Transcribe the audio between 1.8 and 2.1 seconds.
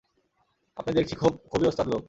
লোক।